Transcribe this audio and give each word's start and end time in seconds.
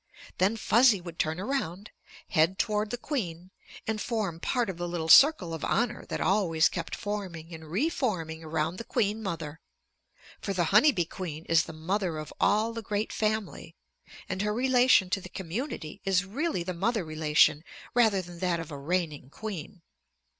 Then 0.39 0.57
Fuzzy 0.57 0.99
would 0.99 1.19
turn 1.19 1.39
around, 1.39 1.91
head 2.29 2.57
toward 2.57 2.89
the 2.89 2.97
queen, 2.97 3.51
and 3.85 4.01
form 4.01 4.39
part 4.39 4.67
of 4.67 4.77
the 4.77 4.87
little 4.87 5.07
circle 5.09 5.53
of 5.53 5.63
honor 5.63 6.07
that 6.09 6.19
always 6.19 6.69
kept 6.69 6.95
forming 6.95 7.53
and 7.53 7.65
re 7.69 7.87
forming 7.87 8.43
around 8.43 8.77
the 8.77 8.83
queen 8.83 9.21
mother. 9.21 9.59
For 10.39 10.53
the 10.53 10.63
honey 10.73 10.91
bee 10.91 11.05
queen 11.05 11.45
is 11.45 11.65
the 11.65 11.73
mother 11.73 12.17
of 12.17 12.33
all 12.41 12.73
the 12.73 12.81
great 12.81 13.13
family, 13.13 13.75
and 14.27 14.41
her 14.41 14.55
relation 14.55 15.11
to 15.11 15.21
the 15.21 15.29
community 15.29 16.01
is 16.03 16.25
really 16.25 16.63
the 16.63 16.73
mother 16.73 17.03
relation 17.03 17.63
rather 17.93 18.23
than 18.23 18.39
that 18.39 18.59
of 18.59 18.71
a 18.71 18.79
reigning 18.79 19.29
queen. 19.29 19.83